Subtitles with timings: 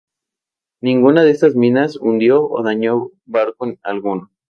[0.81, 4.31] Ninguna de estas minas hundió o dañó barco alguno.